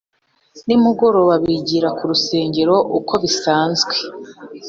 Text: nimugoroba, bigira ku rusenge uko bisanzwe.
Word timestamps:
nimugoroba, 0.65 1.33
bigira 1.43 1.89
ku 1.97 2.03
rusenge 2.11 2.61
uko 2.99 3.13
bisanzwe. 3.23 3.93